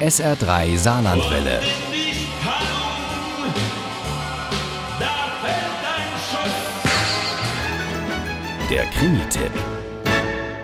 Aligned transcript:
SR3 0.00 0.76
Saarlandwelle. 0.76 1.60
Der 8.68 8.84
Krimi-Tipp. 8.86 9.52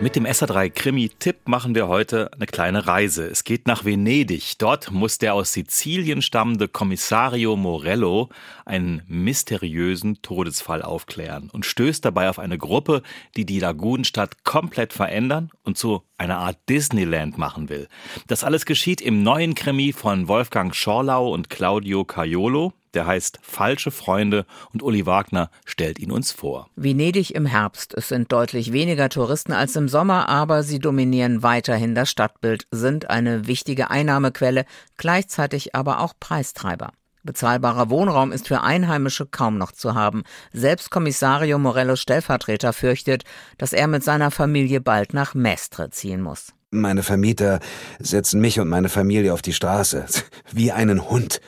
Mit 0.00 0.16
dem 0.16 0.26
SR3 0.26 0.68
Krimi-Tipp 0.68 1.48
machen 1.48 1.74
wir 1.74 1.88
heute 1.88 2.30
eine 2.34 2.44
kleine 2.44 2.86
Reise. 2.86 3.26
Es 3.26 3.44
geht 3.44 3.66
nach 3.66 3.86
Venedig. 3.86 4.58
Dort 4.58 4.90
muss 4.90 5.16
der 5.16 5.32
aus 5.32 5.54
Sizilien 5.54 6.20
stammende 6.20 6.68
Kommissario 6.68 7.56
Morello 7.56 8.28
einen 8.66 9.02
mysteriösen 9.06 10.20
Todesfall 10.20 10.82
aufklären 10.82 11.48
und 11.50 11.64
stößt 11.64 12.04
dabei 12.04 12.28
auf 12.28 12.38
eine 12.38 12.58
Gruppe, 12.58 13.02
die 13.36 13.46
die 13.46 13.60
Lagunenstadt 13.60 14.44
komplett 14.44 14.92
verändern 14.92 15.50
und 15.62 15.78
zu 15.78 16.02
einer 16.18 16.38
Art 16.38 16.58
Disneyland 16.68 17.38
machen 17.38 17.68
will. 17.68 17.88
Das 18.26 18.44
alles 18.44 18.66
geschieht 18.66 19.00
im 19.00 19.22
neuen 19.22 19.54
Krimi 19.54 19.92
von 19.92 20.28
Wolfgang 20.28 20.74
Schorlau 20.74 21.32
und 21.32 21.50
Claudio 21.50 22.04
Caiolo. 22.04 22.72
Der 22.94 23.06
heißt 23.06 23.40
Falsche 23.42 23.90
Freunde 23.90 24.46
und 24.72 24.82
Uli 24.82 25.04
Wagner 25.04 25.50
stellt 25.64 25.98
ihn 25.98 26.12
uns 26.12 26.30
vor. 26.30 26.68
Venedig 26.76 27.34
im 27.34 27.46
Herbst. 27.46 27.92
Es 27.94 28.08
sind 28.08 28.30
deutlich 28.30 28.72
weniger 28.72 29.08
Touristen 29.08 29.52
als 29.52 29.74
im 29.74 29.88
Sommer, 29.88 30.28
aber 30.28 30.62
sie 30.62 30.78
dominieren 30.78 31.42
weiterhin 31.42 31.96
das 31.96 32.08
Stadtbild, 32.10 32.68
sind 32.70 33.10
eine 33.10 33.48
wichtige 33.48 33.90
Einnahmequelle, 33.90 34.64
gleichzeitig 34.96 35.74
aber 35.74 36.00
auch 36.00 36.14
Preistreiber. 36.20 36.92
Bezahlbarer 37.24 37.90
Wohnraum 37.90 38.32
ist 38.32 38.48
für 38.48 38.60
Einheimische 38.60 39.26
kaum 39.26 39.58
noch 39.58 39.72
zu 39.72 39.94
haben. 39.94 40.22
Selbst 40.52 40.90
Kommissario 40.90 41.58
Morellos 41.58 42.00
Stellvertreter 42.00 42.72
fürchtet, 42.72 43.24
dass 43.58 43.72
er 43.72 43.88
mit 43.88 44.04
seiner 44.04 44.30
Familie 44.30 44.80
bald 44.80 45.14
nach 45.14 45.34
Mestre 45.34 45.90
ziehen 45.90 46.20
muss. 46.20 46.52
Meine 46.70 47.02
Vermieter 47.02 47.60
setzen 47.98 48.40
mich 48.40 48.60
und 48.60 48.68
meine 48.68 48.88
Familie 48.88 49.32
auf 49.32 49.42
die 49.42 49.52
Straße. 49.52 50.06
Wie 50.52 50.72
einen 50.72 51.08
Hund. 51.08 51.40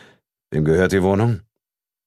Wem 0.50 0.64
gehört 0.64 0.92
die 0.92 1.02
Wohnung? 1.02 1.40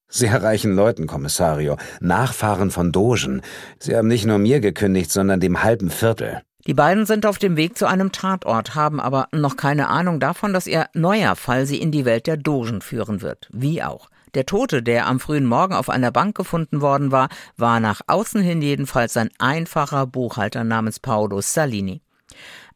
Sehr 0.08 0.42
reichen 0.42 0.74
Leuten, 0.74 1.06
Kommissario. 1.06 1.78
Nachfahren 2.00 2.72
von 2.72 2.92
Dogen. 2.92 3.42
Sie 3.78 3.96
haben 3.96 4.08
nicht 4.08 4.26
nur 4.26 4.40
mir 4.40 4.60
gekündigt, 4.60 5.12
sondern 5.12 5.40
dem 5.40 5.62
halben 5.62 5.92
Viertel. 5.92 6.42
Die 6.68 6.74
beiden 6.74 7.06
sind 7.06 7.26
auf 7.26 7.38
dem 7.38 7.56
Weg 7.56 7.78
zu 7.78 7.88
einem 7.88 8.12
Tatort, 8.12 8.76
haben 8.76 9.00
aber 9.00 9.30
noch 9.32 9.56
keine 9.56 9.88
Ahnung 9.88 10.20
davon, 10.20 10.54
dass 10.54 10.68
ihr 10.68 10.88
neuer 10.94 11.36
Fall 11.36 11.66
sie 11.66 11.80
in 11.80 11.92
die 11.92 12.06
Welt 12.06 12.28
der 12.28 12.38
Dogen 12.38 12.82
führen 12.82 13.22
wird. 13.22 13.48
Wie 13.52 13.82
auch. 13.82 14.10
Der 14.36 14.46
Tote, 14.46 14.84
der 14.84 15.08
am 15.08 15.20
frühen 15.20 15.46
Morgen 15.46 15.74
auf 15.74 15.90
einer 15.90 16.12
Bank 16.12 16.36
gefunden 16.36 16.82
worden 16.82 17.12
war, 17.12 17.30
war 17.58 17.80
nach 17.80 18.02
außen 18.06 18.42
hin 18.42 18.62
jedenfalls 18.62 19.18
ein 19.18 19.30
einfacher 19.40 20.06
Buchhalter 20.06 20.64
namens 20.64 21.00
Paolo 21.00 21.42
Salini. 21.42 22.02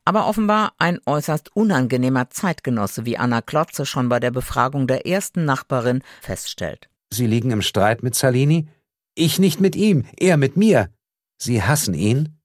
Aber 0.05 0.27
offenbar 0.27 0.73
ein 0.79 0.99
äußerst 1.05 1.55
unangenehmer 1.55 2.29
Zeitgenosse, 2.29 3.05
wie 3.05 3.17
Anna 3.17 3.41
Klotze 3.41 3.85
schon 3.85 4.09
bei 4.09 4.19
der 4.19 4.31
Befragung 4.31 4.87
der 4.87 5.05
ersten 5.05 5.45
Nachbarin 5.45 6.01
feststellt. 6.21 6.89
Sie 7.11 7.27
liegen 7.27 7.51
im 7.51 7.61
Streit 7.61 8.01
mit 8.01 8.15
Salini? 8.15 8.67
Ich 9.13 9.37
nicht 9.37 9.59
mit 9.59 9.75
ihm, 9.75 10.05
er 10.17 10.37
mit 10.37 10.57
mir. 10.57 10.89
Sie 11.37 11.61
hassen 11.61 11.93
ihn? 11.93 12.39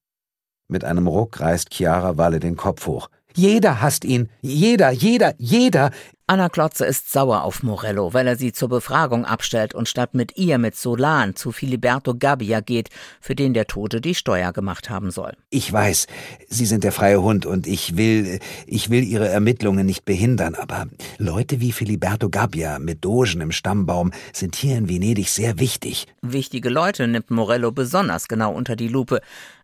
Mit 0.71 0.85
einem 0.85 1.07
Ruck 1.07 1.39
reißt 1.39 1.73
Chiara 1.73 2.17
Walle 2.17 2.39
den 2.39 2.55
Kopf 2.55 2.85
hoch. 2.85 3.09
Jeder 3.33 3.81
hasst 3.81 4.05
ihn. 4.05 4.29
Jeder, 4.41 4.91
jeder, 4.91 5.33
jeder. 5.39 5.89
Anna 6.27 6.47
Klotze 6.47 6.85
ist 6.85 7.11
sauer 7.11 7.41
auf 7.41 7.63
Morello, 7.63 8.13
weil 8.13 8.27
er 8.27 8.35
sie 8.35 8.51
zur 8.51 8.69
Befragung 8.69 9.25
abstellt 9.25 9.73
und 9.73 9.89
statt 9.89 10.13
mit 10.13 10.37
ihr 10.37 10.59
mit 10.59 10.75
Solan 10.75 11.35
zu 11.35 11.51
Filiberto 11.51 12.13
Gabbia 12.13 12.59
geht, 12.59 12.89
für 13.19 13.33
den 13.33 13.55
der 13.55 13.65
Tote 13.65 13.99
die 13.99 14.13
Steuer 14.13 14.53
gemacht 14.53 14.91
haben 14.91 15.09
soll. 15.09 15.33
Ich 15.49 15.73
weiß, 15.73 16.05
Sie 16.47 16.67
sind 16.67 16.83
der 16.83 16.91
freie 16.91 17.23
Hund 17.23 17.47
und 17.47 17.65
ich 17.65 17.97
will, 17.97 18.37
ich 18.67 18.91
will 18.91 19.03
Ihre 19.03 19.27
Ermittlungen 19.27 19.87
nicht 19.87 20.05
behindern, 20.05 20.53
aber 20.53 20.85
Leute 21.17 21.61
wie 21.61 21.71
Filiberto 21.71 22.29
Gabbia 22.29 22.77
mit 22.77 23.03
Dogen 23.03 23.41
im 23.41 23.51
Stammbaum 23.51 24.11
sind 24.31 24.55
hier 24.55 24.77
in 24.77 24.87
Venedig 24.87 25.29
sehr 25.29 25.57
wichtig. 25.57 26.05
Wichtige 26.21 26.69
Leute 26.69 27.07
nimmt 27.07 27.31
Morello 27.31 27.71
besonders 27.71 28.27
genau 28.27 28.53
unter 28.53 28.75
die 28.75 28.87
Lupe. 28.87 29.21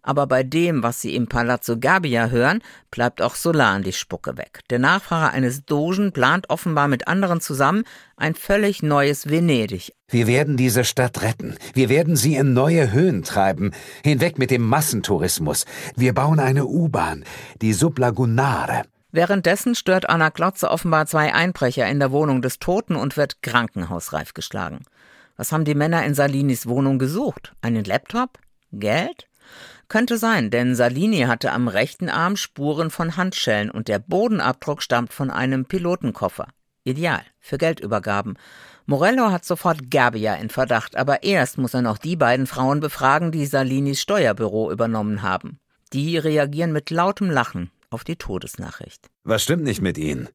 Aber 0.07 0.27
bei 0.27 0.43
dem, 0.43 0.83
was 0.83 1.01
sie 1.01 1.15
im 1.15 1.25
Palazzo 1.25 1.79
Gabbia 1.79 2.27
hören, 2.27 2.61
bleibt 2.91 3.23
auch 3.23 3.33
Solan 3.33 3.81
die 3.81 3.91
Spucke 3.91 4.37
weg. 4.37 4.59
Der 4.69 4.77
Nachfahrer 4.77 5.31
eines 5.31 5.65
Dogen 5.65 6.11
plant 6.11 6.51
offenbar 6.51 6.87
mit 6.87 7.07
anderen 7.07 7.41
zusammen 7.41 7.85
ein 8.15 8.35
völlig 8.35 8.83
neues 8.83 9.31
Venedig. 9.31 9.95
Wir 10.07 10.27
werden 10.27 10.57
diese 10.57 10.83
Stadt 10.83 11.23
retten. 11.23 11.55
Wir 11.73 11.89
werden 11.89 12.15
sie 12.15 12.35
in 12.35 12.53
neue 12.53 12.91
Höhen 12.91 13.23
treiben. 13.23 13.71
Hinweg 14.03 14.37
mit 14.37 14.51
dem 14.51 14.61
Massentourismus. 14.61 15.65
Wir 15.95 16.13
bauen 16.13 16.39
eine 16.39 16.67
U-Bahn, 16.67 17.23
die 17.63 17.73
Sublagunare. 17.73 18.83
Währenddessen 19.11 19.73
stört 19.73 20.07
Anna 20.07 20.29
Klotze 20.29 20.69
offenbar 20.69 21.07
zwei 21.07 21.33
Einbrecher 21.33 21.87
in 21.87 21.97
der 21.99 22.11
Wohnung 22.11 22.43
des 22.43 22.59
Toten 22.59 22.95
und 22.95 23.17
wird 23.17 23.41
krankenhausreif 23.41 24.35
geschlagen. 24.35 24.85
Was 25.35 25.51
haben 25.51 25.65
die 25.65 25.73
Männer 25.73 26.05
in 26.05 26.13
Salinis 26.13 26.67
Wohnung 26.67 26.99
gesucht? 26.99 27.53
Einen 27.63 27.85
Laptop? 27.85 28.37
Geld? 28.71 29.27
Könnte 29.87 30.17
sein, 30.17 30.49
denn 30.49 30.75
Salini 30.75 31.21
hatte 31.21 31.51
am 31.51 31.67
rechten 31.67 32.09
Arm 32.09 32.37
Spuren 32.37 32.89
von 32.89 33.17
Handschellen 33.17 33.69
und 33.69 33.87
der 33.87 33.99
Bodenabdruck 33.99 34.81
stammt 34.81 35.13
von 35.13 35.29
einem 35.29 35.65
Pilotenkoffer. 35.65 36.47
Ideal 36.83 37.21
für 37.39 37.57
Geldübergaben. 37.57 38.37
Morello 38.85 39.31
hat 39.31 39.45
sofort 39.45 39.89
Gabbia 39.89 40.35
in 40.35 40.49
Verdacht, 40.49 40.95
aber 40.95 41.23
erst 41.23 41.57
muss 41.57 41.73
er 41.73 41.81
noch 41.81 41.97
die 41.97 42.15
beiden 42.15 42.45
Frauen 42.45 42.79
befragen, 42.79 43.31
die 43.31 43.45
Salinis 43.45 44.01
Steuerbüro 44.01 44.71
übernommen 44.71 45.21
haben. 45.21 45.59
Die 45.93 46.17
reagieren 46.17 46.71
mit 46.71 46.89
lautem 46.89 47.29
Lachen 47.29 47.71
auf 47.89 48.03
die 48.03 48.15
Todesnachricht. 48.15 49.07
Was 49.23 49.43
stimmt 49.43 49.63
nicht 49.63 49.81
mit 49.81 49.97
Ihnen? 49.97 50.29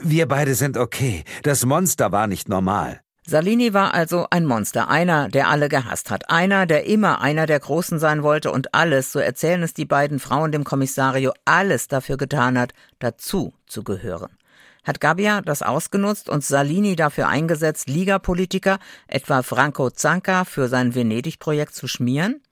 Wir 0.00 0.26
beide 0.26 0.54
sind 0.54 0.76
okay. 0.76 1.24
Das 1.42 1.64
Monster 1.64 2.12
war 2.12 2.26
nicht 2.26 2.48
normal. 2.48 3.00
Salini 3.24 3.72
war 3.72 3.94
also 3.94 4.26
ein 4.30 4.44
Monster, 4.44 4.88
einer, 4.88 5.28
der 5.28 5.48
alle 5.48 5.68
gehasst 5.68 6.10
hat, 6.10 6.28
einer, 6.28 6.66
der 6.66 6.86
immer 6.86 7.20
einer 7.20 7.46
der 7.46 7.60
Großen 7.60 8.00
sein 8.00 8.24
wollte 8.24 8.50
und 8.50 8.74
alles, 8.74 9.12
so 9.12 9.20
erzählen 9.20 9.62
es 9.62 9.74
die 9.74 9.84
beiden 9.84 10.18
Frauen 10.18 10.50
dem 10.50 10.64
Kommissario, 10.64 11.32
alles 11.44 11.86
dafür 11.86 12.16
getan 12.16 12.58
hat, 12.58 12.72
dazu 12.98 13.54
zu 13.66 13.84
gehören. 13.84 14.36
Hat 14.82 15.00
Gabbia 15.00 15.40
das 15.40 15.62
ausgenutzt 15.62 16.28
und 16.28 16.44
Salini 16.44 16.96
dafür 16.96 17.28
eingesetzt, 17.28 17.88
Liga-Politiker, 17.88 18.80
etwa 19.06 19.44
Franco 19.44 19.90
Zanca, 19.90 20.44
für 20.44 20.66
sein 20.66 20.96
Venedig-Projekt 20.96 21.76
zu 21.76 21.86
schmieren? 21.86 22.42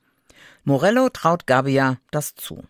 Morello 0.63 1.09
traut 1.09 1.49
Gabbia 1.49 1.97
das 2.13 2.37
zu. 2.37 2.63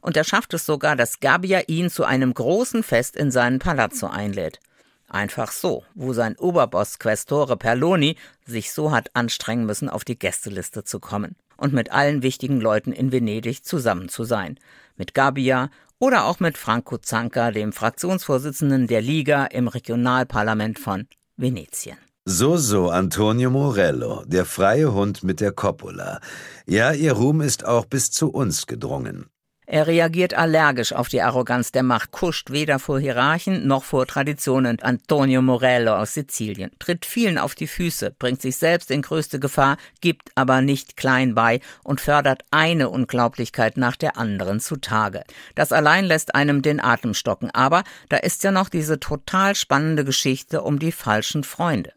Und 0.00 0.16
er 0.16 0.24
schafft 0.24 0.54
es 0.54 0.64
sogar, 0.64 0.94
dass 0.94 1.18
Gabbia 1.18 1.62
ihn 1.66 1.90
zu 1.90 2.04
einem 2.04 2.32
großen 2.32 2.84
Fest 2.84 3.16
in 3.16 3.32
seinen 3.32 3.58
Palazzo 3.58 4.06
einlädt. 4.06 4.60
Einfach 5.08 5.52
so, 5.52 5.84
wo 5.94 6.12
sein 6.12 6.36
Oberboss 6.36 6.98
Questore 6.98 7.56
Perloni 7.56 8.16
sich 8.46 8.72
so 8.72 8.92
hat 8.92 9.10
anstrengen 9.14 9.64
müssen, 9.64 9.88
auf 9.88 10.04
die 10.04 10.18
Gästeliste 10.18 10.84
zu 10.84 11.00
kommen 11.00 11.36
und 11.56 11.72
mit 11.72 11.90
allen 11.90 12.22
wichtigen 12.22 12.60
Leuten 12.60 12.92
in 12.92 13.10
Venedig 13.10 13.64
zusammen 13.64 14.08
zu 14.10 14.24
sein. 14.24 14.58
Mit 14.96 15.14
Gabbia 15.14 15.70
oder 15.98 16.26
auch 16.26 16.40
mit 16.40 16.58
Franco 16.58 16.98
Zanca, 16.98 17.50
dem 17.50 17.72
Fraktionsvorsitzenden 17.72 18.86
der 18.86 19.00
Liga 19.00 19.46
im 19.46 19.68
Regionalparlament 19.68 20.78
von 20.78 21.08
Venetien. 21.36 21.96
So, 22.26 22.58
so, 22.58 22.90
Antonio 22.90 23.48
Morello, 23.48 24.22
der 24.26 24.44
freie 24.44 24.92
Hund 24.92 25.24
mit 25.24 25.40
der 25.40 25.52
Coppola. 25.52 26.20
Ja, 26.66 26.92
ihr 26.92 27.14
Ruhm 27.14 27.40
ist 27.40 27.64
auch 27.64 27.86
bis 27.86 28.10
zu 28.10 28.28
uns 28.30 28.66
gedrungen. 28.66 29.30
Er 29.70 29.86
reagiert 29.86 30.32
allergisch 30.32 30.94
auf 30.94 31.10
die 31.10 31.20
Arroganz 31.20 31.72
der 31.72 31.82
Macht, 31.82 32.10
kuscht 32.10 32.50
weder 32.50 32.78
vor 32.78 32.98
Hierarchen 32.98 33.66
noch 33.66 33.84
vor 33.84 34.06
Traditionen. 34.06 34.80
Antonio 34.80 35.42
Morello 35.42 35.94
aus 35.94 36.14
Sizilien 36.14 36.70
tritt 36.78 37.04
vielen 37.04 37.36
auf 37.36 37.54
die 37.54 37.66
Füße, 37.66 38.14
bringt 38.18 38.40
sich 38.40 38.56
selbst 38.56 38.90
in 38.90 39.02
größte 39.02 39.38
Gefahr, 39.38 39.76
gibt 40.00 40.30
aber 40.36 40.62
nicht 40.62 40.96
klein 40.96 41.34
bei 41.34 41.60
und 41.84 42.00
fördert 42.00 42.44
eine 42.50 42.88
Unglaublichkeit 42.88 43.76
nach 43.76 43.96
der 43.96 44.16
anderen 44.16 44.58
zutage. 44.60 45.22
Das 45.54 45.70
allein 45.70 46.06
lässt 46.06 46.34
einem 46.34 46.62
den 46.62 46.80
Atem 46.80 47.12
stocken. 47.12 47.50
Aber 47.50 47.84
da 48.08 48.16
ist 48.16 48.44
ja 48.44 48.52
noch 48.52 48.70
diese 48.70 48.98
total 49.00 49.54
spannende 49.54 50.06
Geschichte 50.06 50.62
um 50.62 50.78
die 50.78 50.92
falschen 50.92 51.44
Freunde. 51.44 51.92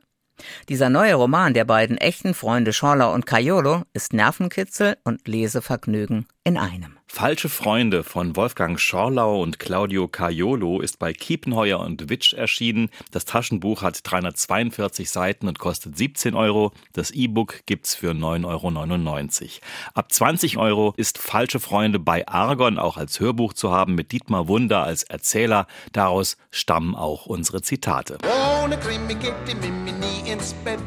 Dieser 0.68 0.90
neue 0.90 1.16
Roman 1.16 1.54
der 1.54 1.64
beiden 1.64 1.98
echten 1.98 2.34
Freunde 2.34 2.74
Schorler 2.74 3.14
und 3.14 3.26
Caiolo 3.26 3.84
ist 3.94 4.12
Nervenkitzel 4.12 4.98
und 5.06 5.26
Lesevergnügen 5.26 6.28
in 6.44 6.58
einem. 6.58 6.98
Falsche 7.14 7.50
Freunde 7.50 8.04
von 8.04 8.38
Wolfgang 8.38 8.80
Schorlau 8.80 9.42
und 9.42 9.60
Claudio 9.60 10.08
Caiolo 10.08 10.80
ist 10.80 10.98
bei 10.98 11.12
Kiepenheuer 11.12 11.80
und 11.82 12.10
Witsch 12.10 12.34
erschienen. 12.34 12.90
Das 13.12 13.26
Taschenbuch 13.26 13.82
hat 13.82 14.00
342 14.02 15.10
Seiten 15.10 15.50
und 15.50 15.60
kostet 15.60 15.98
17 15.98 16.34
Euro. 16.36 16.72
Das 16.94 17.12
E-Book 17.12 17.66
gibt's 17.66 17.96
für 17.96 18.12
9,99 18.12 19.42
Euro. 19.42 19.52
Ab 19.94 20.12
20 20.12 20.58
Euro 20.58 20.94
ist 20.96 21.18
Falsche 21.18 21.60
Freunde 21.60 22.00
bei 22.00 22.28
Argon 22.28 22.80
auch 22.80 22.96
als 22.96 23.20
Hörbuch 23.20 23.54
zu 23.54 23.72
haben 23.72 23.94
mit 23.94 24.14
Dietmar 24.14 24.48
Wunder 24.48 24.84
als 24.84 25.04
Erzähler. 25.04 25.68
Daraus 25.92 26.38
stammen 26.50 26.96
auch 26.96 27.26
unsere 27.26 27.62
Zitate. 27.62 28.20
Ohne 28.64 28.80
Krimi 28.80 29.16
geht 29.16 29.36
die 29.48 29.56
Mimi 29.56 29.92
nie 29.92 30.32
ins 30.32 30.54
Bett. 30.64 30.80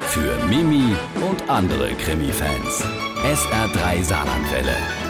Für 0.00 0.36
Mimi 0.48 0.96
und 1.30 1.48
andere 1.48 1.94
Krimi-Fans. 1.94 2.84
SR3 3.22 4.02
Saarlandwelle. 4.02 5.09